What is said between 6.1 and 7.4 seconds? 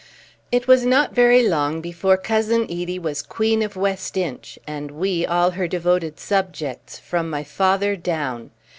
subjects from